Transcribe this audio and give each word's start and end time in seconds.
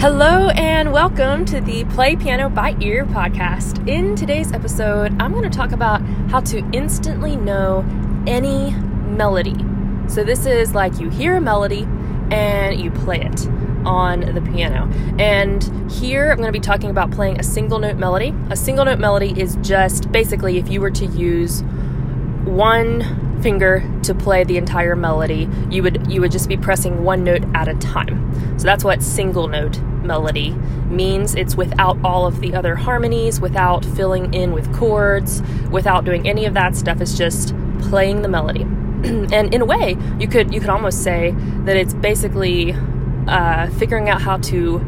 Hello 0.00 0.50
and 0.50 0.92
welcome 0.92 1.44
to 1.46 1.60
the 1.60 1.84
Play 1.86 2.14
Piano 2.14 2.48
by 2.48 2.76
Ear 2.80 3.04
podcast. 3.04 3.88
In 3.88 4.14
today's 4.14 4.52
episode, 4.52 5.20
I'm 5.20 5.32
going 5.32 5.42
to 5.42 5.50
talk 5.50 5.72
about 5.72 6.00
how 6.30 6.38
to 6.42 6.58
instantly 6.72 7.34
know 7.34 7.84
any 8.24 8.70
melody. 8.70 9.56
So, 10.06 10.22
this 10.22 10.46
is 10.46 10.72
like 10.72 11.00
you 11.00 11.10
hear 11.10 11.34
a 11.34 11.40
melody 11.40 11.82
and 12.30 12.80
you 12.80 12.92
play 12.92 13.22
it 13.22 13.48
on 13.84 14.20
the 14.20 14.40
piano. 14.52 14.88
And 15.18 15.64
here 15.90 16.30
I'm 16.30 16.36
going 16.36 16.46
to 16.46 16.52
be 16.52 16.60
talking 16.60 16.90
about 16.90 17.10
playing 17.10 17.40
a 17.40 17.42
single 17.42 17.80
note 17.80 17.96
melody. 17.96 18.32
A 18.50 18.56
single 18.56 18.84
note 18.84 19.00
melody 19.00 19.34
is 19.36 19.56
just 19.62 20.12
basically 20.12 20.58
if 20.58 20.68
you 20.68 20.80
were 20.80 20.92
to 20.92 21.06
use 21.06 21.64
one 22.44 23.27
finger 23.42 23.88
to 24.02 24.14
play 24.14 24.44
the 24.44 24.56
entire 24.56 24.96
melody, 24.96 25.48
you 25.70 25.82
would 25.82 26.10
you 26.10 26.20
would 26.20 26.32
just 26.32 26.48
be 26.48 26.56
pressing 26.56 27.04
one 27.04 27.24
note 27.24 27.44
at 27.54 27.68
a 27.68 27.74
time. 27.74 28.58
So 28.58 28.64
that's 28.64 28.84
what 28.84 29.02
single 29.02 29.48
note 29.48 29.78
melody 30.02 30.50
means. 30.88 31.34
It's 31.34 31.56
without 31.56 31.98
all 32.04 32.26
of 32.26 32.40
the 32.40 32.54
other 32.54 32.74
harmonies, 32.74 33.40
without 33.40 33.84
filling 33.84 34.34
in 34.34 34.52
with 34.52 34.72
chords, 34.74 35.42
without 35.70 36.04
doing 36.04 36.28
any 36.28 36.46
of 36.46 36.54
that 36.54 36.76
stuff. 36.76 37.00
It's 37.00 37.16
just 37.16 37.54
playing 37.82 38.22
the 38.22 38.28
melody. 38.28 38.62
and 39.04 39.54
in 39.54 39.60
a 39.60 39.66
way, 39.66 39.96
you 40.18 40.26
could 40.28 40.52
you 40.52 40.60
could 40.60 40.70
almost 40.70 41.02
say 41.02 41.32
that 41.64 41.76
it's 41.76 41.94
basically 41.94 42.74
uh, 43.26 43.68
figuring 43.72 44.08
out 44.08 44.20
how 44.22 44.38
to 44.38 44.78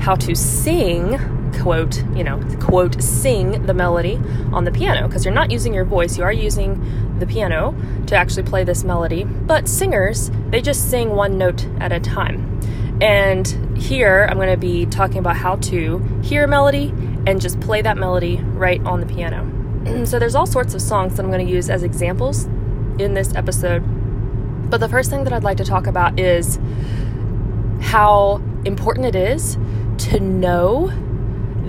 how 0.00 0.14
to 0.14 0.34
sing 0.34 1.18
quote, 1.66 1.96
you 2.14 2.22
know, 2.22 2.40
quote, 2.60 3.02
sing 3.02 3.66
the 3.66 3.74
melody 3.74 4.20
on 4.52 4.62
the 4.62 4.70
piano 4.70 5.08
because 5.08 5.24
you're 5.24 5.34
not 5.34 5.50
using 5.50 5.74
your 5.74 5.84
voice, 5.84 6.16
you 6.16 6.22
are 6.22 6.32
using 6.32 7.18
the 7.18 7.26
piano 7.26 7.74
to 8.06 8.14
actually 8.14 8.44
play 8.44 8.62
this 8.62 8.84
melody. 8.84 9.24
But 9.24 9.66
singers, 9.66 10.30
they 10.50 10.62
just 10.62 10.88
sing 10.88 11.10
one 11.10 11.38
note 11.38 11.66
at 11.80 11.90
a 11.90 11.98
time. 11.98 12.60
And 13.02 13.76
here 13.76 14.28
I'm 14.30 14.36
going 14.36 14.48
to 14.48 14.56
be 14.56 14.86
talking 14.86 15.18
about 15.18 15.34
how 15.34 15.56
to 15.56 15.98
hear 16.22 16.44
a 16.44 16.46
melody 16.46 16.90
and 17.26 17.40
just 17.40 17.58
play 17.58 17.82
that 17.82 17.98
melody 17.98 18.36
right 18.36 18.80
on 18.86 19.00
the 19.00 19.06
piano. 19.06 20.04
so 20.06 20.20
there's 20.20 20.36
all 20.36 20.46
sorts 20.46 20.72
of 20.72 20.80
songs 20.80 21.16
that 21.16 21.24
I'm 21.24 21.32
going 21.32 21.44
to 21.44 21.52
use 21.52 21.68
as 21.68 21.82
examples 21.82 22.44
in 23.00 23.14
this 23.14 23.34
episode. 23.34 23.80
But 24.70 24.78
the 24.78 24.88
first 24.88 25.10
thing 25.10 25.24
that 25.24 25.32
I'd 25.32 25.42
like 25.42 25.56
to 25.56 25.64
talk 25.64 25.88
about 25.88 26.20
is 26.20 26.60
how 27.80 28.40
important 28.64 29.06
it 29.06 29.16
is 29.16 29.58
to 29.98 30.20
know 30.20 30.92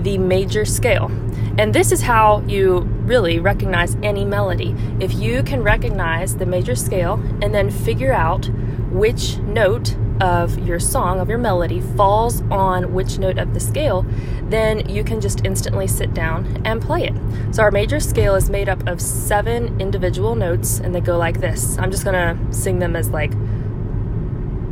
the 0.08 0.16
major 0.16 0.64
scale. 0.64 1.10
And 1.58 1.74
this 1.74 1.92
is 1.92 2.00
how 2.00 2.42
you 2.46 2.80
really 3.04 3.40
recognize 3.40 3.94
any 4.02 4.24
melody. 4.24 4.74
If 5.00 5.12
you 5.12 5.42
can 5.42 5.62
recognize 5.62 6.36
the 6.36 6.46
major 6.46 6.74
scale 6.74 7.14
and 7.42 7.54
then 7.54 7.68
figure 7.68 8.12
out 8.12 8.48
which 8.90 9.36
note 9.38 9.96
of 10.20 10.58
your 10.66 10.78
song, 10.80 11.20
of 11.20 11.28
your 11.28 11.38
melody, 11.38 11.80
falls 11.80 12.40
on 12.50 12.94
which 12.94 13.18
note 13.18 13.38
of 13.38 13.52
the 13.52 13.60
scale, 13.60 14.06
then 14.44 14.88
you 14.88 15.04
can 15.04 15.20
just 15.20 15.44
instantly 15.44 15.86
sit 15.86 16.14
down 16.14 16.62
and 16.64 16.80
play 16.80 17.04
it. 17.04 17.14
So, 17.54 17.62
our 17.62 17.70
major 17.70 18.00
scale 18.00 18.34
is 18.34 18.48
made 18.48 18.68
up 18.68 18.86
of 18.88 19.00
seven 19.00 19.78
individual 19.78 20.34
notes, 20.34 20.80
and 20.80 20.94
they 20.94 21.00
go 21.00 21.18
like 21.18 21.40
this. 21.40 21.76
I'm 21.78 21.90
just 21.90 22.04
gonna 22.04 22.36
sing 22.50 22.78
them 22.78 22.96
as 22.96 23.10
like 23.10 23.32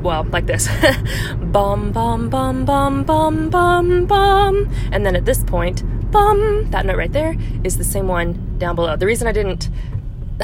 well, 0.07 0.25
like 0.25 0.47
this. 0.47 0.69
bum, 1.43 1.93
bum, 1.93 2.31
bum, 2.31 2.65
bum, 2.65 3.05
bum, 3.05 3.51
bum, 3.51 4.07
bum. 4.07 4.71
And 4.93 5.05
then 5.05 5.17
at 5.17 5.25
this 5.25 5.43
point, 5.43 5.83
bum, 6.11 6.71
that 6.71 6.87
note 6.87 6.97
right 6.97 7.13
there 7.13 7.37
is 7.65 7.77
the 7.77 7.85
same 7.85 8.09
one 8.09 8.57
down 8.59 8.77
below. 8.77 8.97
The 8.97 9.07
reason 9.07 9.27
I 9.27 9.33
didn't 9.33 9.69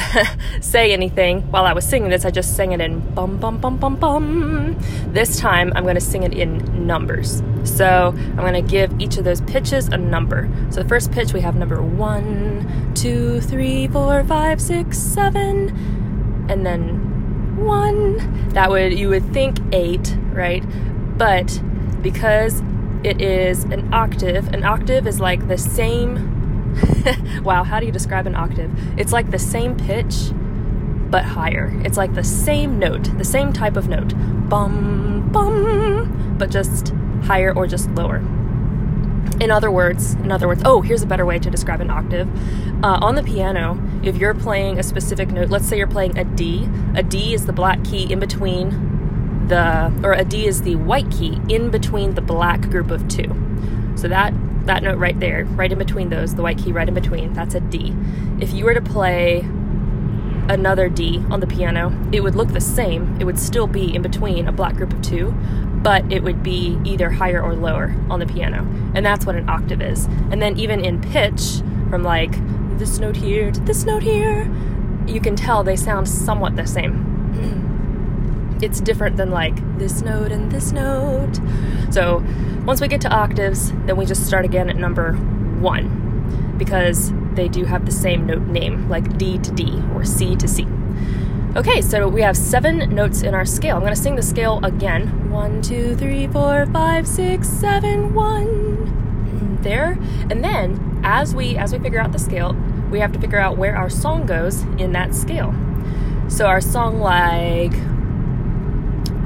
say 0.60 0.92
anything 0.92 1.42
while 1.52 1.64
I 1.64 1.72
was 1.72 1.86
singing 1.86 2.10
this, 2.10 2.24
I 2.24 2.30
just 2.30 2.56
sang 2.56 2.72
it 2.72 2.80
in 2.80 3.00
bum, 3.14 3.38
bum, 3.38 3.58
bum, 3.58 3.78
bum, 3.78 3.96
bum. 3.96 4.76
This 5.08 5.38
time 5.38 5.72
I'm 5.76 5.84
going 5.84 5.94
to 5.94 6.00
sing 6.00 6.24
it 6.24 6.34
in 6.34 6.86
numbers. 6.86 7.42
So 7.64 8.12
I'm 8.16 8.36
going 8.36 8.54
to 8.54 8.62
give 8.62 9.00
each 9.00 9.16
of 9.16 9.24
those 9.24 9.40
pitches 9.42 9.88
a 9.88 9.96
number. 9.96 10.50
So 10.70 10.82
the 10.82 10.88
first 10.88 11.12
pitch 11.12 11.32
we 11.32 11.40
have 11.40 11.54
number 11.54 11.80
one, 11.80 12.94
two, 12.94 13.40
three, 13.42 13.86
four, 13.86 14.24
five, 14.24 14.60
six, 14.60 14.98
seven, 14.98 15.68
and 16.48 16.66
then 16.66 17.11
one. 17.56 18.48
That 18.50 18.70
would, 18.70 18.92
you 18.92 19.08
would 19.08 19.32
think 19.32 19.58
eight, 19.72 20.16
right? 20.32 20.64
But 21.18 21.60
because 22.02 22.62
it 23.04 23.20
is 23.20 23.64
an 23.64 23.92
octave, 23.92 24.48
an 24.52 24.64
octave 24.64 25.06
is 25.06 25.20
like 25.20 25.48
the 25.48 25.58
same. 25.58 26.30
wow, 27.42 27.64
how 27.64 27.80
do 27.80 27.86
you 27.86 27.92
describe 27.92 28.26
an 28.26 28.34
octave? 28.34 28.70
It's 28.98 29.12
like 29.12 29.30
the 29.30 29.38
same 29.38 29.76
pitch, 29.76 30.30
but 31.10 31.24
higher. 31.24 31.72
It's 31.84 31.96
like 31.96 32.14
the 32.14 32.24
same 32.24 32.78
note, 32.78 33.16
the 33.18 33.24
same 33.24 33.52
type 33.52 33.76
of 33.76 33.88
note. 33.88 34.14
Bum, 34.48 35.30
bum, 35.32 36.36
but 36.38 36.50
just 36.50 36.92
higher 37.24 37.54
or 37.54 37.66
just 37.66 37.90
lower. 37.90 38.22
In 39.40 39.50
other 39.50 39.70
words, 39.70 40.14
in 40.14 40.30
other 40.30 40.46
words, 40.46 40.62
oh, 40.64 40.82
here's 40.82 41.02
a 41.02 41.06
better 41.06 41.26
way 41.26 41.38
to 41.38 41.50
describe 41.50 41.80
an 41.80 41.90
octave. 41.90 42.28
Uh, 42.84 42.98
on 43.00 43.14
the 43.14 43.22
piano, 43.22 43.80
if 44.02 44.16
you're 44.16 44.34
playing 44.34 44.78
a 44.78 44.82
specific 44.82 45.30
note, 45.30 45.50
let's 45.50 45.66
say 45.66 45.76
you're 45.78 45.86
playing 45.86 46.16
a 46.18 46.24
D. 46.24 46.68
A 46.94 47.02
D 47.02 47.34
is 47.34 47.46
the 47.46 47.52
black 47.52 47.82
key 47.84 48.12
in 48.12 48.20
between 48.20 49.46
the, 49.48 49.92
or 50.04 50.12
a 50.12 50.24
D 50.24 50.46
is 50.46 50.62
the 50.62 50.76
white 50.76 51.10
key 51.10 51.40
in 51.48 51.70
between 51.70 52.14
the 52.14 52.20
black 52.20 52.62
group 52.62 52.90
of 52.90 53.08
two. 53.08 53.34
So 53.96 54.08
that 54.08 54.32
that 54.66 54.82
note 54.84 54.98
right 54.98 55.18
there, 55.18 55.44
right 55.44 55.72
in 55.72 55.78
between 55.78 56.08
those, 56.08 56.36
the 56.36 56.42
white 56.42 56.58
key 56.58 56.70
right 56.70 56.86
in 56.86 56.94
between, 56.94 57.32
that's 57.32 57.54
a 57.54 57.60
D. 57.60 57.94
If 58.40 58.52
you 58.52 58.64
were 58.64 58.74
to 58.74 58.80
play 58.80 59.40
another 60.48 60.88
D 60.88 61.22
on 61.30 61.40
the 61.40 61.46
piano, 61.46 61.96
it 62.12 62.22
would 62.22 62.34
look 62.34 62.48
the 62.48 62.60
same. 62.60 63.16
It 63.20 63.24
would 63.24 63.38
still 63.38 63.66
be 63.66 63.94
in 63.94 64.02
between 64.02 64.48
a 64.48 64.52
black 64.52 64.74
group 64.74 64.92
of 64.92 65.02
two, 65.02 65.32
but 65.82 66.10
it 66.12 66.22
would 66.22 66.42
be 66.42 66.78
either 66.84 67.10
higher 67.10 67.42
or 67.42 67.54
lower 67.54 67.94
on 68.08 68.20
the 68.20 68.26
piano. 68.26 68.66
And 68.94 69.04
that's 69.04 69.26
what 69.26 69.36
an 69.36 69.48
octave 69.48 69.82
is. 69.82 70.06
And 70.30 70.40
then 70.40 70.58
even 70.58 70.84
in 70.84 71.00
pitch, 71.00 71.62
from 71.90 72.02
like 72.02 72.32
this 72.78 72.98
note 72.98 73.16
here 73.16 73.50
to 73.50 73.60
this 73.60 73.84
note 73.84 74.02
here, 74.02 74.50
you 75.06 75.20
can 75.20 75.36
tell 75.36 75.62
they 75.62 75.76
sound 75.76 76.08
somewhat 76.08 76.56
the 76.56 76.66
same. 76.66 77.68
It's 78.62 78.80
different 78.80 79.16
than 79.16 79.32
like 79.32 79.56
this 79.76 80.02
note 80.02 80.30
and 80.30 80.52
this 80.52 80.70
note. 80.70 81.40
So 81.90 82.24
once 82.64 82.80
we 82.80 82.86
get 82.86 83.00
to 83.00 83.12
octaves, 83.12 83.72
then 83.86 83.96
we 83.96 84.06
just 84.06 84.24
start 84.24 84.44
again 84.44 84.70
at 84.70 84.76
number 84.76 85.14
one 85.14 86.54
because 86.58 87.12
they 87.34 87.48
do 87.48 87.64
have 87.64 87.86
the 87.86 87.92
same 87.92 88.26
note 88.26 88.42
name, 88.42 88.88
like 88.88 89.18
D 89.18 89.38
to 89.38 89.52
D 89.52 89.82
or 89.94 90.04
C 90.04 90.36
to 90.36 90.48
C. 90.48 90.66
Okay, 91.54 91.82
so 91.82 92.08
we 92.08 92.22
have 92.22 92.34
seven 92.34 92.94
notes 92.94 93.20
in 93.20 93.34
our 93.34 93.44
scale. 93.44 93.76
I'm 93.76 93.84
to 93.84 93.94
sing 93.94 94.16
the 94.16 94.22
scale 94.22 94.58
again. 94.64 95.30
One, 95.30 95.60
two, 95.60 95.94
three, 95.96 96.26
four, 96.26 96.64
five, 96.72 97.06
six, 97.06 97.46
seven, 97.46 98.14
one. 98.14 99.60
There. 99.60 99.98
And 100.30 100.42
then 100.42 101.00
as 101.04 101.34
we 101.34 101.58
as 101.58 101.72
we 101.72 101.78
figure 101.78 102.00
out 102.00 102.12
the 102.12 102.18
scale, 102.18 102.54
we 102.90 103.00
have 103.00 103.12
to 103.12 103.18
figure 103.18 103.38
out 103.38 103.58
where 103.58 103.76
our 103.76 103.90
song 103.90 104.24
goes 104.24 104.62
in 104.78 104.92
that 104.92 105.14
scale. 105.14 105.54
So 106.28 106.46
our 106.46 106.62
song 106.62 107.00
like 107.00 107.72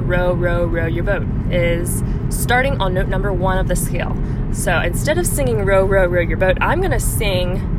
row, 0.05 0.33
row, 0.33 0.65
row 0.65 0.85
your 0.85 1.05
boat 1.05 1.25
is 1.49 2.03
starting 2.29 2.81
on 2.81 2.93
note 2.93 3.07
number 3.07 3.31
one 3.31 3.57
of 3.57 3.69
the 3.69 3.75
scale. 3.75 4.15
So 4.51 4.77
instead 4.79 5.17
of 5.17 5.25
singing 5.25 5.63
row, 5.63 5.85
row, 5.85 6.05
row 6.07 6.21
your 6.21 6.37
boat, 6.37 6.57
I'm 6.59 6.81
gonna 6.81 6.99
sing 6.99 7.76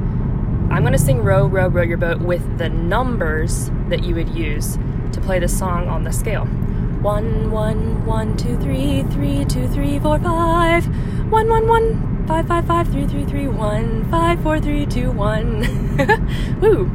I'm 0.71 0.83
going 0.83 0.93
to 0.93 0.99
sing 0.99 1.23
Row, 1.23 1.47
Row, 1.47 1.69
Row 1.69 1.83
Your 1.83 1.97
Boat 1.97 2.21
with 2.21 2.59
the 2.59 2.69
numbers 2.69 3.71
that 3.89 4.05
you 4.05 4.15
would 4.15 4.29
use 4.29 4.79
to 5.13 5.21
play 5.21 5.39
the 5.39 5.49
song 5.49 5.89
on 5.89 6.05
the 6.05 6.13
scale. 6.13 6.45
One, 6.45 7.51
one, 7.51 8.05
one, 8.05 8.37
two, 8.37 8.59
three, 8.59 9.03
three, 9.05 9.45
two, 9.47 9.67
three, 9.69 9.99
four, 9.99 10.19
five. 10.19 10.87
One, 11.31 11.49
one, 11.49 11.67
one, 11.67 12.27
five, 12.27 12.47
five, 12.47 12.67
five, 12.67 12.89
three, 12.93 13.07
three, 13.07 13.25
three, 13.25 13.49
one, 13.49 14.09
five, 14.11 14.43
four, 14.43 14.61
three, 14.61 14.85
two, 14.85 15.11
one. 15.11 15.61
Woo! 16.61 16.91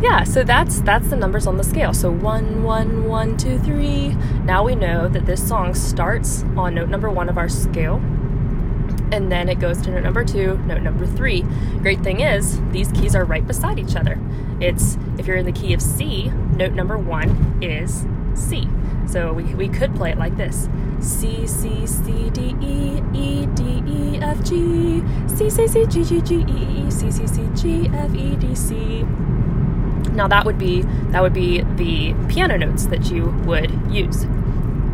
Yeah, 0.00 0.22
so 0.22 0.44
that's 0.44 0.80
that's 0.82 1.08
the 1.08 1.16
numbers 1.16 1.46
on 1.46 1.56
the 1.56 1.64
scale. 1.64 1.92
So 1.92 2.10
one, 2.10 2.62
one, 2.62 3.04
one, 3.04 3.36
two, 3.36 3.58
three. 3.58 4.10
Now 4.44 4.62
we 4.64 4.76
know 4.76 5.08
that 5.08 5.26
this 5.26 5.46
song 5.46 5.74
starts 5.74 6.44
on 6.56 6.74
note 6.76 6.88
number 6.88 7.10
one 7.10 7.28
of 7.28 7.38
our 7.38 7.48
scale 7.48 8.00
and 9.12 9.30
then 9.30 9.48
it 9.48 9.60
goes 9.60 9.80
to 9.82 9.90
note 9.90 10.02
number 10.02 10.24
two, 10.24 10.58
note 10.58 10.82
number 10.82 11.06
three. 11.06 11.42
Great 11.80 12.00
thing 12.00 12.20
is, 12.20 12.60
these 12.70 12.90
keys 12.92 13.14
are 13.14 13.24
right 13.24 13.46
beside 13.46 13.78
each 13.78 13.96
other. 13.96 14.18
It's 14.60 14.98
if 15.18 15.26
you're 15.26 15.36
in 15.36 15.46
the 15.46 15.52
key 15.52 15.72
of 15.74 15.82
C, 15.82 16.28
note 16.56 16.72
number 16.72 16.98
one 16.98 17.58
is 17.62 18.06
C. 18.34 18.68
So 19.06 19.32
we, 19.32 19.44
we 19.54 19.68
could 19.68 19.94
play 19.94 20.10
it 20.10 20.18
like 20.18 20.36
this 20.36 20.68
C, 21.00 21.46
C, 21.46 21.86
C, 21.86 22.30
D, 22.30 22.56
E, 22.60 23.02
E, 23.14 23.46
D, 23.46 23.82
E, 23.86 24.18
F, 24.18 24.42
G, 24.42 25.02
C, 25.28 25.50
C, 25.50 25.66
C, 25.68 25.86
G, 25.86 26.04
G, 26.04 26.20
G, 26.20 26.34
E, 26.48 26.86
E, 26.86 26.90
C, 26.90 27.10
C, 27.10 27.26
C, 27.26 27.48
G, 27.54 27.88
F, 27.92 28.14
E, 28.14 28.36
D, 28.36 28.54
C. 28.54 29.02
Now 30.12 30.26
that 30.28 30.44
would 30.44 30.58
be 30.58 30.82
that 31.10 31.22
would 31.22 31.34
be 31.34 31.60
the 31.76 32.14
piano 32.28 32.56
notes 32.56 32.86
that 32.86 33.10
you 33.10 33.26
would 33.44 33.70
use 33.92 34.26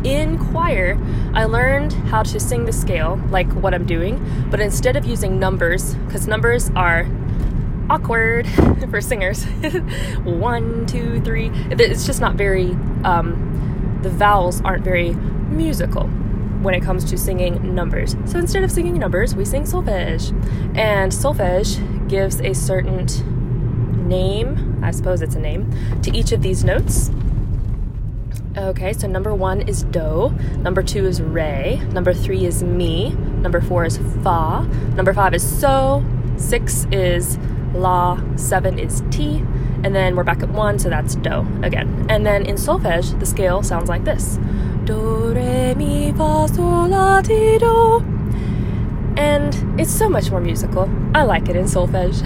in 0.03 0.37
choir, 0.51 0.97
I 1.33 1.45
learned 1.45 1.93
how 1.93 2.23
to 2.23 2.39
sing 2.39 2.65
the 2.65 2.73
scale, 2.73 3.21
like 3.29 3.51
what 3.53 3.73
I'm 3.73 3.85
doing, 3.85 4.23
but 4.49 4.59
instead 4.59 4.95
of 4.95 5.05
using 5.05 5.39
numbers, 5.39 5.95
because 5.95 6.27
numbers 6.27 6.69
are 6.75 7.07
awkward 7.89 8.47
for 8.89 9.01
singers 9.01 9.43
one, 10.23 10.85
two, 10.85 11.21
three. 11.21 11.49
It's 11.71 12.05
just 12.05 12.21
not 12.21 12.35
very, 12.35 12.71
um, 13.03 13.99
the 14.03 14.09
vowels 14.09 14.61
aren't 14.61 14.83
very 14.83 15.13
musical. 15.13 16.09
when 16.63 16.73
it 16.73 16.81
comes 16.81 17.03
to 17.03 17.17
singing 17.17 17.75
numbers. 17.75 18.15
So 18.25 18.39
instead 18.39 18.63
of 18.63 18.71
singing 18.71 18.97
numbers, 18.97 19.35
we 19.35 19.43
sing 19.43 19.63
solfege. 19.63 20.31
And 20.77 21.11
solfege 21.11 22.07
gives 22.07 22.39
a 22.39 22.53
certain 22.53 23.05
name, 24.07 24.79
I 24.81 24.91
suppose 24.91 25.21
it's 25.21 25.35
a 25.35 25.39
name, 25.39 25.69
to 26.03 26.15
each 26.15 26.31
of 26.31 26.41
these 26.41 26.63
notes. 26.63 27.11
Okay, 28.55 28.93
so 28.93 29.07
number 29.07 29.33
one 29.33 29.61
is 29.61 29.81
do, 29.85 30.29
number 30.57 30.83
two 30.83 31.07
is 31.07 31.19
re, 31.23 31.77
number 31.91 32.13
three 32.13 32.45
is 32.45 32.61
mi, 32.61 33.09
number 33.09 33.59
four 33.59 33.83
is 33.83 33.97
fa, 34.21 34.61
number 34.95 35.11
five 35.11 35.33
is 35.33 35.41
so, 35.41 36.05
six 36.37 36.85
is 36.91 37.39
la, 37.73 38.21
seven 38.35 38.77
is 38.77 39.01
ti, 39.09 39.37
and 39.83 39.95
then 39.95 40.15
we're 40.15 40.23
back 40.23 40.43
at 40.43 40.49
one, 40.49 40.77
so 40.77 40.87
that's 40.87 41.15
do 41.15 41.47
again. 41.63 42.05
And 42.09 42.27
then 42.27 42.45
in 42.45 42.57
solfege, 42.57 43.19
the 43.19 43.25
scale 43.25 43.63
sounds 43.63 43.89
like 43.89 44.03
this 44.03 44.37
do, 44.85 45.33
re, 45.33 45.73
mi, 45.73 46.11
fa, 46.11 46.47
sol, 46.53 46.89
la, 46.89 47.21
ti, 47.21 47.57
do. 47.57 48.05
And 49.17 49.79
it's 49.79 49.91
so 49.91 50.07
much 50.07 50.29
more 50.29 50.41
musical. 50.41 50.91
I 51.15 51.23
like 51.23 51.49
it 51.49 51.55
in 51.55 51.65
solfege. 51.65 52.21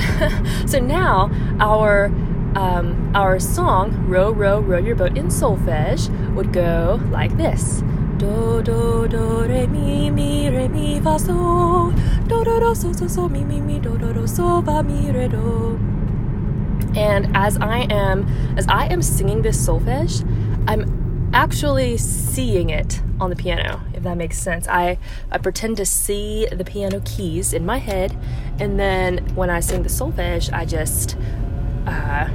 so 0.70 0.80
now 0.80 1.32
our 1.62 2.12
um, 2.56 3.12
our 3.16 3.40
song 3.40 4.08
"Row, 4.08 4.32
Row, 4.32 4.60
Row 4.60 4.78
Your 4.78 4.96
Boat" 4.96 5.18
in 5.18 5.28
solfege 5.28 6.10
would 6.36 6.54
go 6.54 7.02
like 7.12 7.36
this: 7.38 7.84
Do 8.18 8.62
do 8.64 9.08
do 9.08 9.44
re 9.44 9.68
mi 9.68 10.10
mi 10.10 10.50
re 10.50 10.68
mi 10.68 11.00
fa 11.00 11.20
so 11.20 11.94
do 12.28 12.44
do 12.44 12.60
do 12.60 12.76
so 12.76 12.94
so 12.94 13.08
so 13.08 13.30
mi 13.30 13.44
mi 13.44 13.60
mi 13.62 13.80
do 13.80 13.98
do 13.98 14.14
do 14.14 14.28
so 14.28 14.62
fa 14.62 14.84
mi 14.84 15.12
re 15.12 15.28
do. 15.28 15.80
And 16.96 17.36
as 17.36 17.58
I 17.58 17.80
am 17.92 18.28
as 18.58 18.66
I 18.68 18.86
am 18.88 19.02
singing 19.02 19.42
this 19.42 19.58
solfege, 19.58 20.24
I'm 20.68 21.30
actually 21.34 21.98
seeing 21.98 22.70
it 22.70 23.02
on 23.20 23.30
the 23.30 23.36
piano, 23.36 23.82
if 23.94 24.04
that 24.04 24.18
makes 24.18 24.38
sense. 24.38 24.68
I, 24.68 24.98
I 25.32 25.38
pretend 25.38 25.78
to 25.78 25.86
see 25.86 26.48
the 26.52 26.64
piano 26.64 27.02
keys 27.04 27.54
in 27.54 27.66
my 27.66 27.78
head, 27.78 28.18
and 28.60 28.80
then 28.80 29.20
when 29.36 29.50
I 29.50 29.60
sing 29.60 29.84
the 29.84 29.90
solfege, 29.90 30.52
I 30.54 30.66
just 30.66 31.18
uh, 31.88 32.26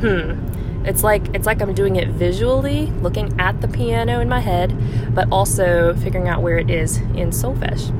hmm. 0.00 0.52
It's 0.84 1.04
like 1.04 1.32
it's 1.34 1.46
like 1.46 1.62
I'm 1.62 1.74
doing 1.74 1.96
it 1.96 2.08
visually, 2.08 2.86
looking 3.02 3.40
at 3.40 3.60
the 3.60 3.68
piano 3.68 4.20
in 4.20 4.28
my 4.28 4.40
head, 4.40 4.76
but 5.14 5.28
also 5.30 5.94
figuring 5.94 6.28
out 6.28 6.42
where 6.42 6.58
it 6.58 6.70
is 6.70 6.96
in 6.96 7.30
solfege. 7.30 7.92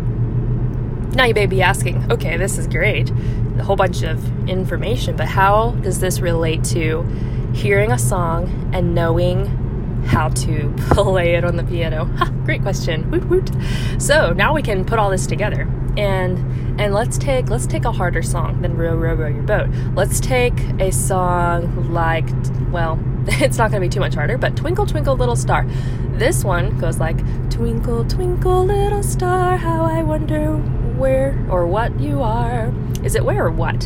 Now 1.14 1.24
you 1.24 1.34
may 1.34 1.46
be 1.46 1.62
asking, 1.62 2.10
okay, 2.10 2.36
this 2.36 2.58
is 2.58 2.66
great, 2.66 3.10
a 3.58 3.62
whole 3.62 3.76
bunch 3.76 4.02
of 4.02 4.48
information, 4.48 5.14
but 5.14 5.28
how 5.28 5.72
does 5.82 6.00
this 6.00 6.20
relate 6.20 6.64
to 6.64 7.02
hearing 7.54 7.92
a 7.92 7.98
song 7.98 8.70
and 8.72 8.94
knowing 8.94 9.46
how 10.06 10.30
to 10.30 10.74
play 10.90 11.34
it 11.34 11.44
on 11.44 11.56
the 11.56 11.64
piano? 11.64 12.06
Ha, 12.06 12.30
great 12.44 12.62
question. 12.62 13.08
Woot 13.12 13.24
woot. 13.28 13.50
So 13.98 14.32
now 14.32 14.54
we 14.54 14.62
can 14.62 14.84
put 14.84 14.98
all 14.98 15.10
this 15.10 15.26
together 15.26 15.68
and 15.98 16.38
and 16.80 16.94
let's 16.94 17.18
take 17.18 17.50
let's 17.50 17.66
take 17.66 17.84
a 17.84 17.92
harder 17.92 18.22
song 18.22 18.62
than 18.62 18.76
row 18.76 18.96
row 18.96 19.14
row 19.14 19.28
your 19.28 19.42
boat. 19.42 19.68
Let's 19.94 20.20
take 20.20 20.58
a 20.80 20.90
song 20.90 21.92
like 21.92 22.28
well 22.70 22.98
it's 23.26 23.58
not 23.58 23.70
going 23.70 23.82
to 23.82 23.88
be 23.88 23.92
too 23.92 24.00
much 24.00 24.14
harder 24.14 24.38
but 24.38 24.56
twinkle 24.56 24.86
twinkle 24.86 25.16
little 25.16 25.36
star. 25.36 25.66
This 26.14 26.44
one 26.44 26.78
goes 26.78 26.98
like 26.98 27.18
twinkle 27.50 28.04
twinkle 28.06 28.64
little 28.64 29.02
star 29.02 29.56
how 29.56 29.84
i 29.84 30.02
wonder 30.02 30.56
where 30.96 31.44
or 31.50 31.66
what 31.66 31.98
you 32.00 32.22
are. 32.22 32.72
Is 33.04 33.14
it 33.14 33.24
where 33.24 33.46
or 33.46 33.50
what? 33.50 33.82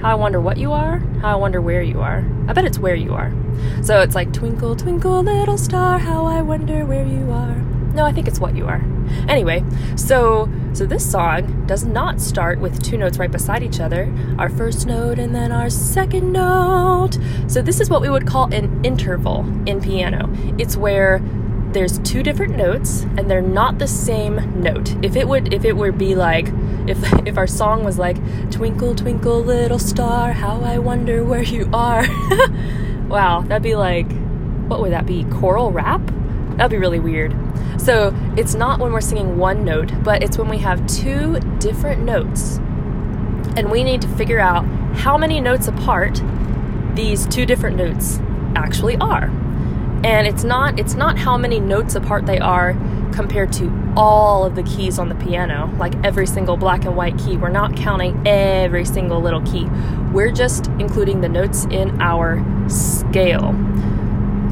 How 0.00 0.12
i 0.12 0.14
wonder 0.14 0.40
what 0.40 0.56
you 0.56 0.72
are 0.72 0.98
how 1.20 1.32
i 1.32 1.36
wonder 1.36 1.60
where 1.60 1.82
you 1.82 2.00
are. 2.00 2.24
I 2.48 2.52
bet 2.52 2.64
it's 2.64 2.78
where 2.78 2.94
you 2.94 3.14
are. 3.14 3.32
So 3.82 4.00
it's 4.00 4.14
like 4.14 4.32
twinkle 4.32 4.76
twinkle 4.76 5.22
little 5.22 5.58
star 5.58 5.98
how 5.98 6.24
i 6.26 6.40
wonder 6.40 6.84
where 6.86 7.06
you 7.06 7.30
are. 7.30 7.54
No, 7.94 8.04
I 8.04 8.12
think 8.12 8.28
it's 8.28 8.40
what 8.40 8.56
you 8.56 8.66
are. 8.66 8.82
Anyway, 9.28 9.64
so 9.96 10.48
so 10.72 10.86
this 10.86 11.08
song 11.08 11.66
does 11.66 11.84
not 11.84 12.20
start 12.20 12.58
with 12.58 12.82
two 12.82 12.98
notes 12.98 13.16
right 13.16 13.30
beside 13.30 13.62
each 13.62 13.78
other, 13.78 14.12
our 14.38 14.48
first 14.48 14.86
note 14.86 15.20
and 15.20 15.32
then 15.32 15.52
our 15.52 15.70
second 15.70 16.32
note. 16.32 17.16
So 17.46 17.62
this 17.62 17.80
is 17.80 17.88
what 17.88 18.00
we 18.00 18.10
would 18.10 18.26
call 18.26 18.52
an 18.52 18.84
interval 18.84 19.46
in 19.66 19.80
piano. 19.80 20.28
It's 20.58 20.76
where 20.76 21.20
there's 21.74 21.98
two 22.00 22.22
different 22.22 22.56
notes 22.56 23.02
and 23.16 23.30
they're 23.30 23.42
not 23.42 23.78
the 23.78 23.86
same 23.86 24.60
note. 24.60 24.96
If 25.04 25.16
it 25.16 25.28
would 25.28 25.52
if 25.52 25.64
it 25.64 25.76
would 25.76 25.98
be 25.98 26.14
like 26.14 26.48
if 26.86 26.98
if 27.26 27.36
our 27.36 27.46
song 27.46 27.84
was 27.84 27.98
like 27.98 28.16
twinkle 28.50 28.94
twinkle 28.94 29.42
little 29.42 29.78
star 29.78 30.32
how 30.32 30.60
I 30.60 30.78
wonder 30.78 31.24
where 31.24 31.42
you 31.42 31.68
are. 31.72 32.04
wow, 33.08 33.42
that'd 33.42 33.62
be 33.62 33.76
like 33.76 34.10
what 34.68 34.80
would 34.80 34.92
that 34.92 35.06
be? 35.06 35.24
Choral 35.24 35.70
rap? 35.70 36.00
That'd 36.56 36.70
be 36.70 36.78
really 36.78 37.00
weird. 37.00 37.34
So 37.80 38.14
it's 38.36 38.54
not 38.54 38.78
when 38.78 38.92
we're 38.92 39.00
singing 39.00 39.36
one 39.36 39.64
note, 39.64 39.92
but 40.02 40.22
it's 40.22 40.38
when 40.38 40.48
we 40.48 40.58
have 40.58 40.86
two 40.86 41.38
different 41.58 42.02
notes. 42.02 42.58
And 43.56 43.70
we 43.70 43.84
need 43.84 44.02
to 44.02 44.08
figure 44.08 44.40
out 44.40 44.64
how 44.94 45.18
many 45.18 45.40
notes 45.40 45.68
apart 45.68 46.20
these 46.94 47.26
two 47.26 47.44
different 47.46 47.76
notes 47.76 48.20
actually 48.54 48.96
are. 48.96 49.24
And 50.04 50.26
it's 50.26 50.44
not 50.44 50.78
it's 50.78 50.94
not 50.94 51.18
how 51.18 51.36
many 51.36 51.58
notes 51.60 51.94
apart 51.94 52.26
they 52.26 52.38
are 52.38 52.74
compared 53.12 53.52
to 53.54 53.72
all 53.96 54.44
of 54.44 54.54
the 54.54 54.62
keys 54.64 54.98
on 54.98 55.08
the 55.08 55.14
piano, 55.14 55.72
like 55.78 55.94
every 56.04 56.26
single 56.26 56.56
black 56.56 56.84
and 56.84 56.96
white 56.96 57.16
key. 57.18 57.36
We're 57.36 57.48
not 57.48 57.76
counting 57.76 58.26
every 58.26 58.84
single 58.84 59.20
little 59.20 59.40
key. 59.42 59.66
We're 60.12 60.32
just 60.32 60.66
including 60.78 61.20
the 61.20 61.28
notes 61.28 61.64
in 61.66 62.00
our 62.00 62.44
scale. 62.68 63.54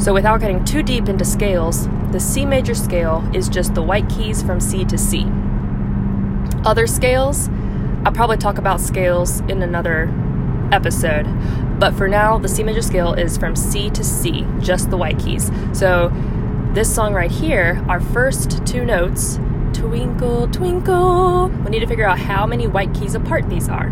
So, 0.02 0.12
without 0.12 0.40
getting 0.40 0.64
too 0.64 0.82
deep 0.82 1.08
into 1.08 1.24
scales, 1.24 1.86
the 2.10 2.18
C 2.18 2.44
major 2.44 2.74
scale 2.74 3.24
is 3.32 3.48
just 3.48 3.72
the 3.76 3.82
white 3.82 4.08
keys 4.08 4.42
from 4.42 4.58
C 4.58 4.84
to 4.86 4.98
C. 4.98 5.24
Other 6.64 6.88
scales, 6.88 7.48
I'll 8.04 8.10
probably 8.10 8.36
talk 8.36 8.58
about 8.58 8.80
scales 8.80 9.38
in 9.42 9.62
another 9.62 10.12
episode, 10.72 11.28
but 11.78 11.94
for 11.94 12.08
now, 12.08 12.36
the 12.36 12.48
C 12.48 12.64
major 12.64 12.82
scale 12.82 13.14
is 13.14 13.38
from 13.38 13.54
C 13.54 13.90
to 13.90 14.02
C, 14.02 14.44
just 14.58 14.90
the 14.90 14.96
white 14.96 15.20
keys. 15.20 15.52
So, 15.72 16.12
this 16.72 16.92
song 16.92 17.14
right 17.14 17.30
here, 17.30 17.80
our 17.88 18.00
first 18.00 18.66
two 18.66 18.84
notes, 18.84 19.38
twinkle, 19.72 20.48
twinkle, 20.48 21.46
we 21.46 21.70
need 21.70 21.78
to 21.78 21.86
figure 21.86 22.08
out 22.08 22.18
how 22.18 22.44
many 22.44 22.66
white 22.66 22.92
keys 22.92 23.14
apart 23.14 23.48
these 23.48 23.68
are. 23.68 23.86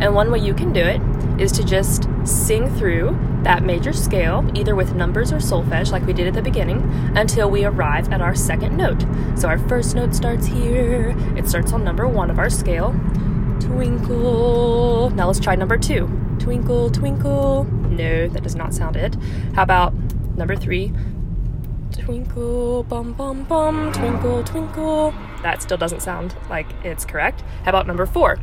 And 0.00 0.12
one 0.12 0.32
way 0.32 0.40
you 0.40 0.54
can 0.54 0.72
do 0.72 0.80
it 0.80 1.00
is 1.40 1.52
to 1.52 1.62
just 1.62 2.08
sing 2.24 2.68
through 2.68 3.16
that 3.42 3.62
major 3.62 3.92
scale, 3.92 4.48
either 4.54 4.74
with 4.74 4.94
numbers 4.94 5.32
or 5.32 5.36
solfege, 5.36 5.90
like 5.90 6.06
we 6.06 6.12
did 6.12 6.26
at 6.26 6.34
the 6.34 6.42
beginning, 6.42 6.82
until 7.16 7.50
we 7.50 7.64
arrive 7.64 8.12
at 8.12 8.20
our 8.20 8.34
second 8.34 8.76
note. 8.76 9.04
So 9.36 9.48
our 9.48 9.58
first 9.58 9.94
note 9.94 10.14
starts 10.14 10.46
here, 10.46 11.14
it 11.36 11.48
starts 11.48 11.72
on 11.72 11.84
number 11.84 12.06
one 12.06 12.30
of 12.30 12.38
our 12.38 12.50
scale. 12.50 12.92
Twinkle. 13.60 15.10
Now 15.10 15.26
let's 15.26 15.40
try 15.40 15.54
number 15.54 15.78
two. 15.78 16.06
Twinkle, 16.38 16.90
twinkle. 16.90 17.64
No, 17.64 18.28
that 18.28 18.42
does 18.42 18.54
not 18.54 18.74
sound 18.74 18.96
it. 18.96 19.16
How 19.54 19.62
about 19.62 19.94
number 20.36 20.56
three? 20.56 20.92
Twinkle, 21.92 22.84
bum, 22.84 23.12
bum, 23.12 23.44
bum, 23.44 23.92
twinkle, 23.92 24.42
twinkle. 24.44 25.14
That 25.42 25.62
still 25.62 25.76
doesn't 25.76 26.00
sound 26.00 26.34
like 26.48 26.66
it's 26.84 27.04
correct. 27.04 27.42
How 27.64 27.70
about 27.70 27.86
number 27.86 28.06
four? 28.06 28.38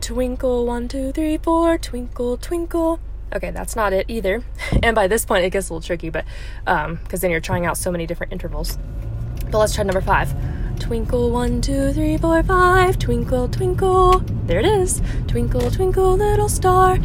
Twinkle, 0.00 0.66
one, 0.66 0.88
two, 0.88 1.12
three, 1.12 1.38
four, 1.38 1.76
twinkle, 1.78 2.36
twinkle. 2.36 3.00
Okay, 3.34 3.50
that's 3.50 3.74
not 3.74 3.92
it 3.92 4.06
either. 4.08 4.42
And 4.82 4.96
by 4.96 5.06
this 5.06 5.24
point, 5.24 5.44
it 5.44 5.50
gets 5.50 5.68
a 5.68 5.74
little 5.74 5.86
tricky, 5.86 6.10
but 6.10 6.24
because 6.64 6.84
um, 6.86 6.98
then 7.08 7.30
you're 7.30 7.40
trying 7.40 7.66
out 7.66 7.76
so 7.76 7.92
many 7.92 8.06
different 8.06 8.32
intervals. 8.32 8.78
But 9.50 9.58
let's 9.58 9.74
try 9.74 9.84
number 9.84 10.00
five. 10.00 10.34
Twinkle, 10.80 11.30
one, 11.30 11.60
two, 11.60 11.92
three, 11.92 12.16
four, 12.18 12.42
five. 12.42 12.98
Twinkle, 12.98 13.48
twinkle. 13.48 14.18
There 14.46 14.58
it 14.58 14.64
is. 14.64 15.00
Twinkle, 15.28 15.70
twinkle, 15.70 16.16
little 16.16 16.48
star. 16.48 16.98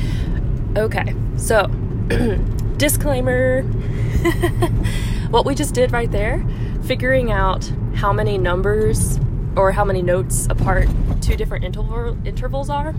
Okay, 0.76 1.14
so 1.36 1.68
disclaimer. 2.78 3.62
what 5.30 5.46
we 5.46 5.54
just 5.54 5.76
did 5.76 5.92
right 5.92 6.12
there, 6.12 6.44
figuring 6.84 7.32
out 7.32 7.72
how 7.96 8.12
many 8.12 8.40
numbers 8.40 9.20
or 9.56 9.72
how 9.72 9.86
many 9.86 10.02
notes 10.02 10.48
apart 10.50 10.88
two 11.22 11.36
different 11.36 11.64
interval, 11.64 12.18
intervals 12.26 12.70
are, 12.70 12.96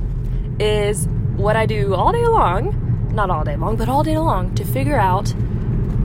is 0.60 1.08
what 1.36 1.56
I 1.56 1.66
do 1.66 1.94
all 1.94 2.12
day 2.12 2.26
long 2.26 2.87
not 3.18 3.30
all 3.30 3.42
day 3.42 3.56
long, 3.56 3.74
but 3.74 3.88
all 3.88 4.04
day 4.04 4.16
long 4.16 4.54
to 4.54 4.64
figure 4.64 4.96
out 4.96 5.28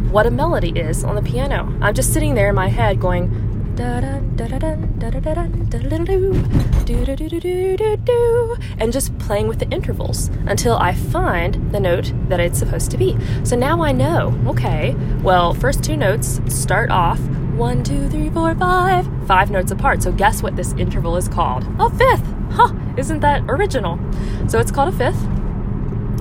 what 0.10 0.26
a 0.26 0.32
melody 0.32 0.70
is 0.70 1.04
on 1.04 1.14
the 1.14 1.22
piano. 1.22 1.72
I'm 1.80 1.94
just 1.94 2.12
sitting 2.12 2.34
there 2.34 2.50
in 2.50 2.56
my 2.56 2.70
head 2.70 3.00
going 3.00 3.30
and 8.80 8.92
just 8.92 9.16
playing 9.20 9.48
with 9.48 9.60
the 9.60 9.70
intervals 9.70 10.30
until 10.48 10.76
I 10.78 10.96
find 10.96 11.72
the 11.72 11.80
note 11.80 12.12
that 12.30 12.40
it's 12.40 12.58
supposed 12.58 12.90
to 12.92 12.98
be. 12.98 13.16
So 13.44 13.56
now 13.56 13.84
I 13.84 13.92
know, 13.92 14.36
okay, 14.48 14.96
well, 15.22 15.54
first 15.54 15.84
two 15.84 15.96
notes 15.96 16.42
start 16.48 16.90
off 16.90 17.20
one, 17.56 17.84
two, 17.84 18.10
three, 18.10 18.32
four, 18.32 18.56
five, 18.56 19.08
five 19.28 19.52
notes 19.52 19.72
apart. 19.72 20.02
So 20.02 20.12
guess 20.12 20.42
what 20.42 20.56
this 20.56 20.74
interval 20.74 21.16
is 21.18 21.28
called? 21.28 21.64
A 21.80 21.92
fifth. 21.92 22.26
Huh, 22.50 22.74
isn't 22.98 23.20
that 23.20 23.44
original? 23.48 24.00
So 24.48 24.60
it's 24.60 24.72
called 24.72 24.92
a 24.92 24.98
fifth. 24.98 25.43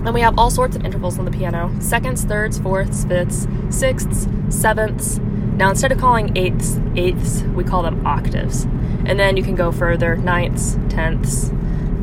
And 0.05 0.15
we 0.15 0.21
have 0.21 0.39
all 0.39 0.51
sorts 0.51 0.75
of 0.75 0.85
intervals 0.85 1.19
on 1.19 1.25
the 1.25 1.31
piano 1.31 1.73
seconds, 1.81 2.25
thirds, 2.25 2.59
fourths, 2.59 3.05
fifths, 3.05 3.47
sixths, 3.71 4.27
sevenths. 4.49 5.19
Now, 5.19 5.71
instead 5.71 5.93
of 5.93 5.99
calling 5.99 6.37
eighths 6.37 6.81
eighths, 6.97 7.43
we 7.55 7.63
call 7.63 7.83
them 7.83 8.05
octaves. 8.07 8.65
And 9.05 9.19
then 9.19 9.37
you 9.37 9.43
can 9.43 9.55
go 9.55 9.71
further, 9.71 10.17
ninths, 10.17 10.79
tenths, 10.89 11.51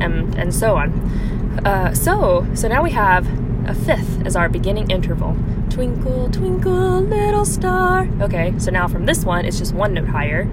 and, 0.00 0.34
and 0.34 0.54
so 0.54 0.76
on. 0.76 0.92
Uh, 1.64 1.92
so, 1.92 2.46
so 2.54 2.68
now 2.68 2.82
we 2.82 2.90
have 2.92 3.26
a 3.68 3.74
fifth 3.74 4.24
as 4.24 4.34
our 4.34 4.48
beginning 4.48 4.90
interval. 4.90 5.36
Twinkle, 5.68 6.30
twinkle, 6.30 7.02
little 7.02 7.44
star. 7.44 8.08
Okay, 8.20 8.54
so 8.58 8.70
now 8.70 8.88
from 8.88 9.04
this 9.04 9.24
one, 9.24 9.44
it's 9.44 9.58
just 9.58 9.74
one 9.74 9.94
note 9.94 10.08
higher. 10.08 10.44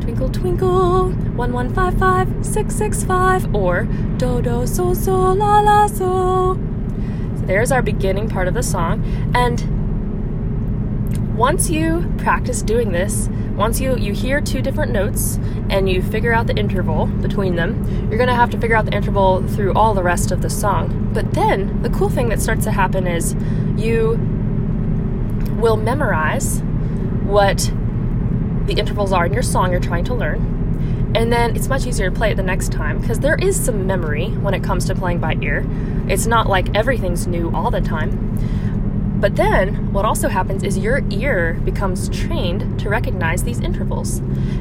Twinkle, 0.00 0.30
twinkle, 0.30 1.10
one 1.10 1.52
one 1.52 1.74
five 1.74 1.98
five 1.98 2.28
six 2.46 2.74
six 2.74 3.04
five, 3.04 3.54
or 3.54 3.84
do 4.16 4.40
do 4.40 4.66
so 4.66 4.94
so 4.94 5.32
la 5.32 5.60
la 5.60 5.86
so. 5.86 6.58
There's 7.48 7.72
our 7.72 7.80
beginning 7.80 8.28
part 8.28 8.46
of 8.46 8.52
the 8.52 8.62
song, 8.62 9.02
and 9.34 9.78
once 11.34 11.70
you 11.70 12.12
practice 12.18 12.60
doing 12.60 12.92
this, 12.92 13.30
once 13.56 13.80
you, 13.80 13.96
you 13.96 14.12
hear 14.12 14.42
two 14.42 14.60
different 14.60 14.92
notes 14.92 15.38
and 15.70 15.88
you 15.88 16.02
figure 16.02 16.34
out 16.34 16.46
the 16.46 16.54
interval 16.54 17.06
between 17.06 17.56
them, 17.56 17.82
you're 18.10 18.18
going 18.18 18.28
to 18.28 18.34
have 18.34 18.50
to 18.50 18.60
figure 18.60 18.76
out 18.76 18.84
the 18.84 18.94
interval 18.94 19.42
through 19.48 19.72
all 19.72 19.94
the 19.94 20.02
rest 20.02 20.30
of 20.30 20.42
the 20.42 20.50
song. 20.50 21.10
But 21.14 21.32
then 21.32 21.80
the 21.80 21.88
cool 21.88 22.10
thing 22.10 22.28
that 22.28 22.42
starts 22.42 22.64
to 22.64 22.70
happen 22.70 23.06
is 23.06 23.34
you 23.78 24.18
will 25.58 25.78
memorize 25.78 26.60
what 27.24 27.72
the 28.66 28.74
intervals 28.74 29.10
are 29.10 29.24
in 29.24 29.32
your 29.32 29.42
song 29.42 29.70
you're 29.70 29.80
trying 29.80 30.04
to 30.04 30.14
learn. 30.14 30.57
And 31.18 31.32
then 31.32 31.56
it's 31.56 31.66
much 31.66 31.84
easier 31.84 32.10
to 32.10 32.16
play 32.16 32.30
it 32.30 32.36
the 32.36 32.44
next 32.44 32.70
time 32.70 33.00
because 33.00 33.18
there 33.18 33.34
is 33.34 33.58
some 33.58 33.88
memory 33.88 34.28
when 34.28 34.54
it 34.54 34.62
comes 34.62 34.84
to 34.84 34.94
playing 34.94 35.18
by 35.18 35.36
ear. 35.42 35.66
It's 36.08 36.26
not 36.26 36.46
like 36.46 36.76
everything's 36.76 37.26
new 37.26 37.50
all 37.52 37.72
the 37.72 37.80
time. 37.80 39.18
But 39.20 39.34
then, 39.34 39.92
what 39.92 40.04
also 40.04 40.28
happens 40.28 40.62
is 40.62 40.78
your 40.78 41.02
ear 41.10 41.54
becomes 41.64 42.08
trained 42.08 42.78
to 42.78 42.88
recognize 42.88 43.42
these 43.42 43.58
intervals. 43.58 44.18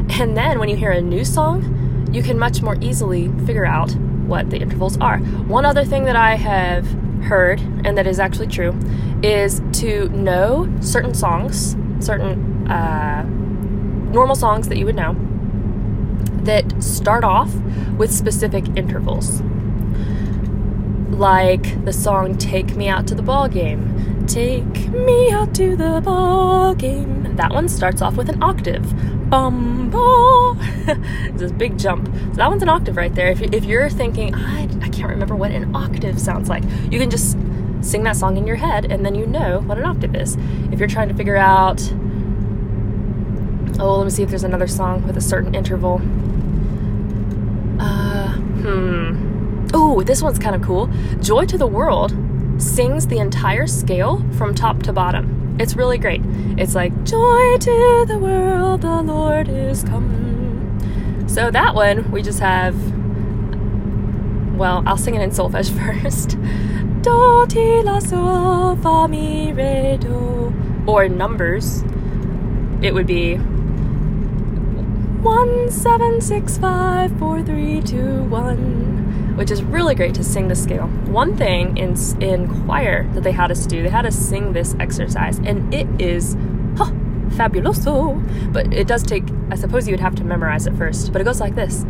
And 0.09 0.35
then, 0.35 0.57
when 0.57 0.67
you 0.67 0.75
hear 0.75 0.89
a 0.89 0.99
new 0.99 1.23
song, 1.23 2.09
you 2.11 2.23
can 2.23 2.39
much 2.39 2.63
more 2.63 2.75
easily 2.81 3.27
figure 3.45 3.67
out 3.67 3.91
what 4.25 4.49
the 4.49 4.57
intervals 4.57 4.97
are. 4.97 5.19
One 5.19 5.63
other 5.63 5.85
thing 5.85 6.05
that 6.05 6.15
I 6.15 6.37
have 6.37 6.87
heard, 7.25 7.59
and 7.59 7.95
that 7.99 8.07
is 8.07 8.19
actually 8.19 8.47
true, 8.47 8.75
is 9.21 9.61
to 9.73 10.09
know 10.09 10.75
certain 10.81 11.13
songs, 11.13 11.75
certain 11.99 12.67
uh, 12.67 13.21
normal 14.11 14.35
songs 14.35 14.69
that 14.69 14.79
you 14.79 14.85
would 14.85 14.95
know, 14.95 15.15
that 16.47 16.83
start 16.83 17.23
off 17.23 17.53
with 17.97 18.11
specific 18.11 18.67
intervals. 18.75 19.41
Like 21.11 21.85
the 21.85 21.93
song 21.93 22.37
Take 22.37 22.75
Me 22.75 22.89
Out 22.89 23.07
to 23.07 23.15
the 23.15 23.23
Ball 23.23 23.47
Game 23.47 23.97
Take 24.27 24.89
me 24.89 25.31
out 25.31 25.55
to 25.55 25.77
the 25.77 26.01
ball 26.03 26.75
game. 26.75 27.37
That 27.37 27.53
one 27.53 27.69
starts 27.69 28.01
off 28.01 28.17
with 28.17 28.27
an 28.27 28.43
octave. 28.43 29.29
Bum 29.29 29.89
ball. 29.89 30.57
it's 30.59 31.39
this 31.39 31.51
big 31.53 31.79
jump. 31.79 32.07
So 32.07 32.33
that 32.33 32.49
one's 32.49 32.61
an 32.61 32.67
octave 32.67 32.97
right 32.97 33.13
there. 33.15 33.29
If, 33.29 33.41
if 33.41 33.63
you're 33.63 33.89
thinking, 33.89 34.35
I, 34.35 34.63
I 34.81 34.89
can't 34.89 35.07
remember 35.07 35.33
what 35.33 35.51
an 35.51 35.73
octave 35.73 36.19
sounds 36.19 36.49
like, 36.49 36.65
you 36.91 36.99
can 36.99 37.09
just 37.09 37.37
sing 37.79 38.03
that 38.03 38.17
song 38.17 38.35
in 38.35 38.45
your 38.45 38.57
head 38.57 38.91
and 38.91 39.05
then 39.05 39.15
you 39.15 39.25
know 39.25 39.61
what 39.61 39.77
an 39.77 39.85
octave 39.85 40.13
is. 40.13 40.35
If 40.73 40.79
you're 40.79 40.89
trying 40.89 41.07
to 41.07 41.13
figure 41.13 41.37
out, 41.37 41.81
oh, 43.79 43.95
let 43.97 44.03
me 44.03 44.09
see 44.09 44.23
if 44.23 44.29
there's 44.29 44.43
another 44.43 44.67
song 44.67 45.07
with 45.07 45.15
a 45.15 45.21
certain 45.21 45.55
interval. 45.55 46.01
Hmm. 48.61 49.67
Oh, 49.73 50.01
this 50.03 50.21
one's 50.21 50.39
kind 50.39 50.55
of 50.55 50.61
cool. 50.61 50.87
Joy 51.21 51.45
to 51.45 51.57
the 51.57 51.67
World 51.67 52.13
sings 52.57 53.07
the 53.07 53.19
entire 53.19 53.67
scale 53.67 54.23
from 54.37 54.55
top 54.55 54.81
to 54.83 54.93
bottom. 54.93 55.57
It's 55.59 55.75
really 55.75 55.97
great. 55.97 56.21
It's 56.57 56.75
like, 56.75 56.91
Joy 57.03 57.57
to 57.57 58.05
the 58.07 58.17
world, 58.17 58.81
the 58.81 59.01
Lord 59.01 59.47
is 59.49 59.83
come. 59.83 61.25
So 61.27 61.51
that 61.51 61.75
one, 61.75 62.11
we 62.11 62.21
just 62.21 62.39
have, 62.39 62.75
well, 64.55 64.83
I'll 64.85 64.97
sing 64.97 65.15
it 65.15 65.21
in 65.21 65.31
solfege 65.31 65.71
first. 66.01 66.37
Do, 67.01 67.45
ti, 67.47 67.81
la, 67.81 67.99
sol, 67.99 68.75
fa, 68.77 69.07
mi, 69.07 69.53
re, 69.53 69.97
do. 69.99 70.53
Or 70.87 71.09
numbers, 71.09 71.83
it 72.81 72.93
would 72.93 73.07
be 73.07 73.39
one, 75.27 75.69
seven, 75.69 76.21
six, 76.21 76.57
five, 76.57 77.11
four, 77.19 77.43
three, 77.43 77.81
two, 77.81 78.23
one 78.29 78.87
which 79.37 79.51
is 79.51 79.61
really 79.61 79.93
great 79.93 80.15
to 80.15 80.23
sing 80.23 80.47
the 80.47 80.55
scale. 80.55 80.87
One 81.21 81.37
thing 81.37 81.77
in 81.77 81.95
in 82.19 82.47
choir 82.65 83.07
that 83.13 83.23
they 83.23 83.33
had 83.33 83.51
us 83.51 83.67
do, 83.67 83.83
they 83.83 83.89
had 83.89 84.05
us 84.05 84.15
sing 84.15 84.53
this 84.53 84.75
exercise, 84.79 85.37
and 85.39 85.71
it 85.71 85.87
is 86.01 86.35
huh, 86.75 86.91
fabuloso. 87.37 87.97
But 88.51 88.73
it 88.73 88.87
does 88.87 89.03
take, 89.03 89.25
I 89.51 89.55
suppose 89.55 89.87
you 89.87 89.93
would 89.93 89.99
have 89.99 90.15
to 90.15 90.23
memorize 90.23 90.65
it 90.65 90.75
first. 90.75 91.11
But 91.11 91.21
it 91.21 91.25
goes 91.25 91.39
like 91.39 91.55
this. 91.55 91.85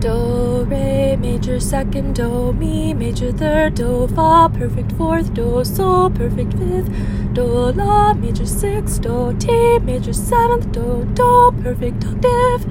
Do, 0.00 0.64
re, 0.64 1.14
major 1.16 1.60
second, 1.60 2.16
do, 2.16 2.52
mi, 2.54 2.92
major 2.92 3.30
third, 3.30 3.74
do, 3.74 4.08
fa, 4.08 4.50
perfect 4.52 4.92
fourth, 4.92 5.32
do, 5.34 5.64
sol, 5.64 6.10
perfect 6.10 6.54
fifth, 6.54 6.88
do, 7.32 7.44
la, 7.44 8.12
major 8.14 8.46
six 8.46 8.98
do, 8.98 9.36
ti, 9.38 9.78
major 9.80 10.12
seventh, 10.12 10.72
do, 10.72 11.04
do, 11.14 11.54
perfect 11.62 12.04
oh, 12.06 12.10
octave. 12.10 12.64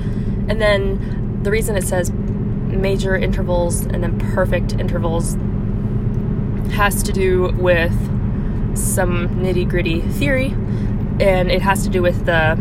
And 0.50 0.62
then 0.62 1.40
the 1.44 1.52
reason 1.52 1.76
it 1.76 1.84
says 1.84 2.12
major 2.12 3.16
intervals 3.16 3.82
and 3.82 4.04
then 4.04 4.20
perfect 4.34 4.74
intervals 4.74 5.38
has 6.74 7.04
to 7.04 7.12
do 7.12 7.52
with 7.54 7.94
some 8.78 9.30
nitty 9.30 9.68
gritty 9.68 10.02
theory, 10.02 10.52
and 11.20 11.52
it 11.52 11.62
has 11.62 11.84
to 11.84 11.90
do 11.90 12.02
with 12.02 12.26
the 12.26 12.56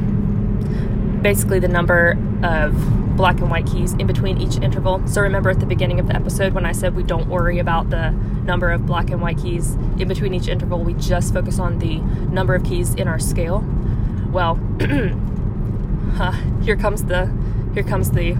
basically 1.22 1.58
the 1.58 1.68
number 1.68 2.16
of 2.42 2.72
black 3.18 3.40
and 3.40 3.50
white 3.50 3.66
keys 3.66 3.94
in 3.94 4.06
between 4.06 4.40
each 4.40 4.58
interval. 4.58 5.04
So 5.08 5.20
remember 5.20 5.50
at 5.50 5.58
the 5.58 5.66
beginning 5.66 5.98
of 5.98 6.06
the 6.06 6.14
episode 6.14 6.52
when 6.54 6.64
I 6.64 6.70
said 6.70 6.94
we 6.94 7.02
don't 7.02 7.26
worry 7.26 7.58
about 7.58 7.90
the 7.90 8.12
number 8.12 8.70
of 8.70 8.86
black 8.86 9.10
and 9.10 9.20
white 9.20 9.38
keys 9.38 9.74
in 9.98 10.06
between 10.06 10.32
each 10.34 10.46
interval, 10.46 10.84
we 10.84 10.94
just 10.94 11.34
focus 11.34 11.58
on 11.58 11.80
the 11.80 11.98
number 11.98 12.54
of 12.54 12.62
keys 12.62 12.94
in 12.94 13.08
our 13.08 13.18
scale. 13.18 13.64
Well, 14.30 14.56
uh, 16.20 16.30
here 16.62 16.76
comes 16.76 17.04
the 17.04 17.26
here 17.74 17.82
comes 17.82 18.12
the 18.12 18.34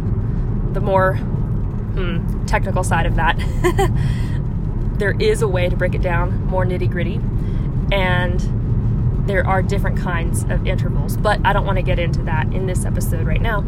the 0.72 0.80
more 0.80 1.16
hmm, 1.16 2.46
technical 2.46 2.84
side 2.84 3.04
of 3.04 3.16
that. 3.16 3.36
there 4.98 5.16
is 5.20 5.42
a 5.42 5.48
way 5.48 5.68
to 5.68 5.76
break 5.76 5.96
it 5.96 6.02
down 6.02 6.44
more 6.44 6.64
nitty 6.64 6.88
gritty, 6.88 7.20
and 7.90 9.26
there 9.28 9.44
are 9.44 9.60
different 9.60 9.98
kinds 9.98 10.44
of 10.44 10.68
intervals, 10.68 11.16
but 11.16 11.44
I 11.44 11.52
don't 11.52 11.66
want 11.66 11.78
to 11.78 11.82
get 11.82 11.98
into 11.98 12.22
that 12.22 12.52
in 12.54 12.66
this 12.66 12.84
episode 12.84 13.26
right 13.26 13.42
now. 13.42 13.64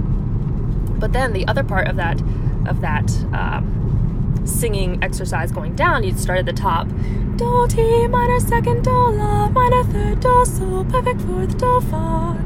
But 1.01 1.13
then 1.13 1.33
the 1.33 1.47
other 1.49 1.65
part 1.65 1.89
of 1.89 1.97
that 1.97 2.21
of 2.67 2.81
that 2.83 3.11
um, 3.33 4.43
singing 4.45 5.03
exercise 5.03 5.51
going 5.51 5.75
down, 5.75 6.05
you'd 6.05 6.19
start 6.19 6.39
at 6.39 6.47
the 6.47 6.53
top. 6.53 6.89
Do 7.37 7.67
ti 7.69 8.07
minor 8.07 8.39
second 8.41 8.85
do 8.85 8.91
la 8.91 9.49
minor 9.49 9.85
third 9.85 10.21
do 10.21 10.45
sol 10.45 10.85
perfect 10.85 11.23
fourth 11.23 11.57
do 11.59 11.81
fa 11.81 12.39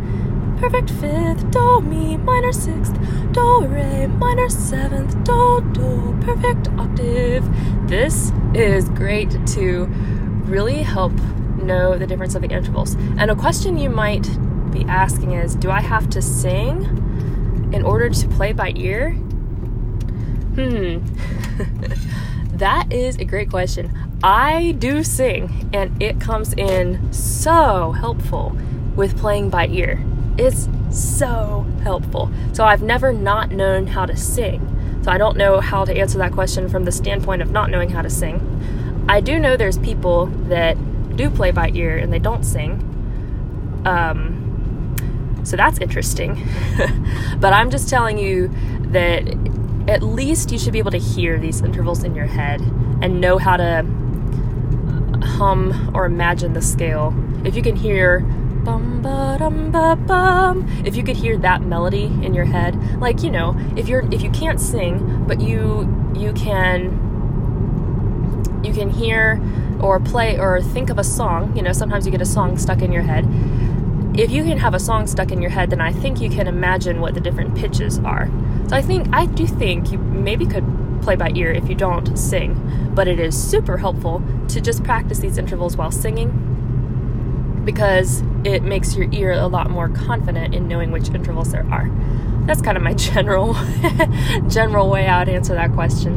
perfect 0.65 0.89
fifth, 0.91 1.51
do, 1.51 1.81
mi, 1.83 2.17
minor 2.17 2.53
sixth, 2.53 2.95
do, 3.33 3.67
re, 3.67 4.07
minor 4.07 4.49
seventh, 4.49 5.13
do, 5.25 5.61
do, 5.73 6.17
perfect 6.23 6.69
octave. 6.79 7.45
This 7.87 8.33
is 8.55 8.89
great 8.91 9.31
to 9.49 9.85
really 10.47 10.83
help 10.83 11.13
know 11.63 11.99
the 11.99 12.07
difference 12.07 12.35
of 12.35 12.43
the 12.43 12.49
intervals. 12.49 12.95
And 13.19 13.31
a 13.31 13.35
question 13.35 13.77
you 13.77 13.91
might 13.91 14.27
be 14.71 14.85
asking 14.85 15.33
is 15.33 15.55
Do 15.55 15.71
I 15.71 15.81
have 15.81 16.09
to 16.11 16.23
sing 16.23 17.04
in 17.75 17.83
order 17.83 18.09
to 18.09 18.29
play 18.29 18.53
by 18.53 18.73
ear? 18.77 19.11
Hmm. 20.55 20.99
that 22.57 22.93
is 22.93 23.17
a 23.17 23.25
great 23.25 23.51
question. 23.51 23.93
I 24.23 24.77
do 24.79 25.03
sing, 25.03 25.69
and 25.73 26.01
it 26.01 26.21
comes 26.21 26.55
in 26.55 27.13
so 27.13 27.91
helpful 27.91 28.57
with 28.95 29.19
playing 29.19 29.51
by 29.51 29.67
ear. 29.67 30.03
It's 30.39 30.69
so 30.91 31.67
helpful. 31.83 32.31
So 32.53 32.65
I've 32.65 32.83
never 32.83 33.13
not 33.13 33.51
known 33.51 33.89
how 33.89 34.07
to 34.07 34.17
sing. 34.17 34.71
So 35.03 35.11
I 35.11 35.19
don't 35.19 35.37
know 35.37 35.61
how 35.61 35.85
to 35.85 35.95
answer 35.95 36.17
that 36.19 36.33
question 36.33 36.69
from 36.69 36.85
the 36.85 36.93
standpoint 36.93 37.43
of 37.43 37.51
not 37.51 37.71
knowing 37.71 37.91
how 37.91 38.03
to 38.03 38.11
sing. 38.11 39.05
I 39.09 39.21
do 39.21 39.39
know 39.41 39.57
there's 39.57 39.79
people 39.79 40.27
that 40.49 40.77
do 41.17 41.29
play 41.29 41.51
by 41.51 41.71
ear 41.75 41.97
and 41.97 42.13
they 42.13 42.21
don't 42.21 42.45
sing. 42.45 42.73
Um, 43.85 44.34
so 45.45 45.57
that's 45.57 45.79
interesting. 45.79 46.47
but 47.39 47.53
I'm 47.53 47.71
just 47.71 47.89
telling 47.89 48.19
you 48.19 48.49
that 48.93 49.29
at 49.89 50.03
least 50.03 50.51
you 50.51 50.59
should 50.59 50.73
be 50.73 50.79
able 50.79 50.91
to 50.91 50.99
hear 50.99 51.39
these 51.39 51.61
intervals 51.61 52.05
in 52.05 52.15
your 52.15 52.27
head 52.27 52.61
and 53.03 53.21
know 53.21 53.39
how 53.39 53.57
to 53.57 53.85
hum 55.23 55.91
or 55.95 56.07
imagine 56.07 56.53
the 56.53 56.63
scale. 56.63 57.15
If 57.45 57.55
you 57.55 57.63
can 57.63 57.77
hear 57.77 58.21
bum 58.65 59.03
ba 59.03 59.37
dum 59.39 59.71
ba 59.71 59.95
bum. 59.95 60.67
If 60.85 60.97
you 60.97 61.05
could 61.05 61.17
hear 61.17 61.37
that 61.39 61.63
melody 61.63 62.05
in 62.05 62.35
your 62.35 62.47
head, 62.47 63.01
like 63.01 63.23
you 63.23 63.31
know, 63.31 63.57
if 63.77 63.89
you're 63.89 64.09
if 64.13 64.23
you 64.23 64.31
can't 64.31 64.61
sing, 64.61 65.25
but 65.27 65.41
you 65.41 66.13
you 66.15 66.33
can 66.33 67.01
you 68.65 68.73
can 68.73 68.89
hear 68.89 69.41
or 69.81 70.01
play 70.01 70.39
or 70.39 70.63
think 70.63 70.89
of 70.89 70.99
a 70.99 71.05
song. 71.05 71.55
You 71.55 71.63
know, 71.63 71.73
sometimes 71.73 72.07
you 72.07 72.13
get 72.13 72.23
a 72.23 72.27
song 72.27 72.57
stuck 72.57 72.81
in 72.81 72.91
your 72.91 73.03
head. 73.03 73.27
If 74.17 74.31
you 74.31 74.45
can 74.45 74.59
have 74.59 74.75
a 74.75 74.81
song 74.81 75.07
stuck 75.07 75.33
in 75.33 75.43
your 75.43 75.51
head, 75.51 75.71
then 75.71 75.81
I 75.81 75.93
think 75.93 76.21
you 76.21 76.31
can 76.31 76.47
imagine 76.47 77.01
what 77.01 77.15
the 77.15 77.21
different 77.21 77.57
pitches 77.57 77.99
are. 78.01 78.31
So 78.69 78.77
I 78.77 78.83
think, 78.83 79.09
I 79.13 79.27
do 79.27 79.47
think 79.47 79.91
you 79.91 79.99
maybe 79.99 80.47
could 80.47 80.65
play 81.03 81.17
by 81.17 81.31
ear 81.35 81.51
if 81.51 81.69
you 81.69 81.75
don't 81.75 82.17
sing, 82.17 82.93
but 82.95 83.09
it 83.09 83.19
is 83.19 83.37
super 83.41 83.77
helpful 83.77 84.23
to 84.49 84.61
just 84.61 84.85
practice 84.85 85.19
these 85.19 85.37
intervals 85.37 85.77
while 85.77 85.91
singing 85.91 86.53
because 87.65 88.23
it 88.45 88.63
makes 88.63 88.95
your 88.95 89.09
ear 89.13 89.33
a 89.33 89.47
lot 89.47 89.71
more 89.71 89.89
confident 89.89 90.55
in 90.55 90.69
knowing 90.69 90.91
which 90.91 91.09
intervals 91.09 91.51
there 91.53 91.67
are. 91.71 91.91
That's 92.47 92.63
kind 92.63 92.77
of 92.77 92.83
my 92.83 92.95
general 92.95 93.55
general 94.49 94.91
way 94.91 95.07
I 95.07 95.21
would 95.21 95.29
answer 95.29 95.55
that 95.55 95.73
question. 95.73 96.15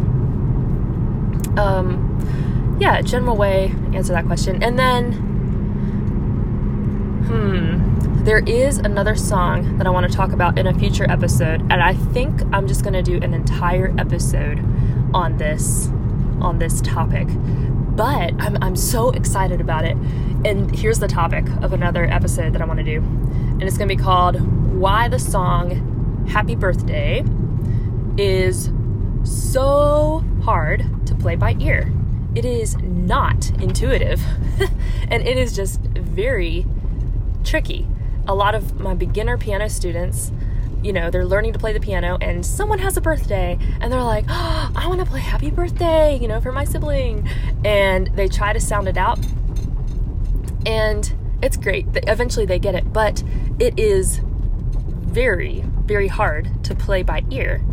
Um, 1.58 2.78
yeah, 2.80 3.02
general 3.02 3.36
way 3.36 3.74
answer 3.94 4.14
that 4.14 4.26
question. 4.26 4.62
And 4.62 4.78
then, 4.78 5.37
hmm, 7.28 8.24
there 8.24 8.40
is 8.40 8.78
another 8.78 9.16
song 9.16 9.78
that 9.78 9.88
I 9.88 9.90
want 9.90 10.10
to 10.10 10.16
talk 10.16 10.32
about 10.32 10.58
in 10.58 10.68
a 10.68 10.74
future 10.74 11.10
episode, 11.10 11.62
and 11.62 11.74
I 11.74 11.94
think 11.94 12.42
I'm 12.54 12.68
just 12.68 12.84
going 12.84 12.94
to 12.94 13.04
do 13.04 13.18
an 13.24 13.34
entire 13.34 13.94
episode 13.98 14.60
on 15.14 15.38
this 15.38 15.88
on 16.42 16.60
this 16.60 16.82
topic. 16.82 17.28
But 17.30 18.34
I'm 18.40 18.58
I'm 18.62 18.76
so 18.76 19.12
excited 19.12 19.62
about 19.62 19.86
it. 19.86 19.98
And 20.46 20.74
here's 20.76 21.00
the 21.00 21.08
topic 21.08 21.48
of 21.62 21.74
another 21.74 22.06
episode 22.06 22.54
that 22.54 22.62
I 22.62 22.66
want 22.66 22.80
to 22.80 22.84
do. 22.84 22.98
And 22.98 23.64
it's 23.64 23.78
going 23.78 23.90
to 23.90 23.96
be 23.96 24.02
called 24.02 24.40
Why 24.74 25.08
the 25.08 25.20
Song 25.20 26.26
Happy 26.30 26.56
Birthday 26.56 27.24
is 28.18 28.72
so 29.24 30.24
hard 30.44 30.86
to 31.08 31.16
play 31.16 31.36
by 31.36 31.56
ear. 31.60 31.92
It 32.36 32.46
is 32.46 32.78
not 32.78 33.50
intuitive 33.62 34.22
and 35.10 35.26
it 35.26 35.38
is 35.38 35.56
just 35.56 35.80
very 35.82 36.66
tricky. 37.48 37.88
A 38.28 38.36
lot 38.36 38.56
of 38.56 38.80
my 38.80 38.94
beginner 38.94 39.38
piano 39.38 39.70
students, 39.70 40.32
you 40.84 40.94
know, 40.94 41.10
they're 41.10 41.26
learning 41.26 41.54
to 41.54 41.60
play 41.60 41.74
the 41.74 41.80
piano 41.80 42.18
and 42.22 42.46
someone 42.46 42.80
has 42.80 42.98
a 42.98 43.02
birthday 43.02 43.58
and 43.82 43.92
they're 43.92 44.04
like, 44.04 44.26
oh, 44.30 44.72
I 44.76 44.88
want 44.88 45.00
to 45.00 45.06
play 45.06 45.22
happy 45.22 45.50
birthday, 45.50 46.18
you 46.22 46.28
know, 46.28 46.42
for 46.42 46.52
my 46.52 46.66
sibling. 46.66 47.28
And 47.66 48.08
they 48.16 48.28
try 48.28 48.54
to 48.54 48.60
sound 48.60 48.88
it 48.88 48.98
out 48.98 49.20
and 50.66 51.14
it's 51.42 51.58
great. 51.58 51.86
Eventually 51.94 52.46
they 52.46 52.60
get 52.60 52.76
it, 52.76 52.92
but 52.92 53.24
it 53.60 53.80
is 53.80 54.20
very, 54.24 55.64
very 55.86 56.08
hard 56.08 56.64
to 56.66 56.76
play 56.76 57.02
by 57.02 57.24
ear. 57.32 57.64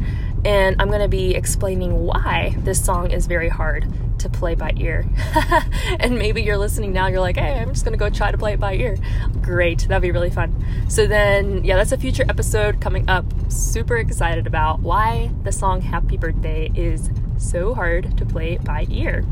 And 0.45 0.81
I'm 0.81 0.89
going 0.89 1.01
to 1.01 1.09
be 1.09 1.35
explaining 1.35 2.05
why 2.05 2.55
this 2.59 2.83
song 2.83 3.11
is 3.11 3.27
very 3.27 3.49
hard 3.49 3.87
to 4.25 4.29
play 4.29 4.55
by 4.55 4.73
ear. 4.77 5.07
and 6.01 6.19
maybe 6.19 6.43
you're 6.43 6.59
listening 6.59 6.93
now, 6.93 7.07
you're 7.07 7.21
like, 7.21 7.37
hey, 7.37 7.61
I'm 7.61 7.69
just 7.69 7.85
to 7.85 7.97
go 7.97 8.11
try 8.11 8.33
to 8.33 8.39
play 8.39 8.55
it 8.55 8.61
by 8.61 8.75
ear. 8.75 8.97
Great, 9.41 9.87
that'd 9.89 10.03
be 10.03 10.11
really 10.11 10.31
fun. 10.31 10.53
So, 10.89 11.07
then, 11.07 11.63
yeah, 11.65 11.77
that's 11.77 11.93
a 11.93 11.97
future 11.97 12.25
episode 12.29 12.81
coming 12.81 13.09
up. 13.09 13.25
Super 13.51 13.97
excited 13.97 14.47
about 14.47 14.81
why 14.81 15.31
the 15.45 15.53
song 15.53 15.81
Happy 15.81 16.17
Birthday 16.17 16.71
is 16.75 17.11
so 17.39 17.75
hard 17.75 18.17
to 18.19 18.27
play 18.27 18.57
by 18.59 18.87
ear. 18.91 19.25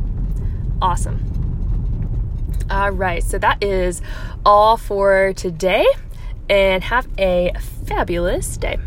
Awesome. 0.81 1.29
All 2.71 2.91
right, 2.91 3.23
so 3.23 3.39
that 3.39 3.63
is 3.63 4.01
all 4.47 4.77
for 4.77 5.33
today, 5.35 5.87
and 6.49 6.85
have 6.85 7.09
a 7.19 7.53
fabulous 7.87 8.57
day. 8.57 8.79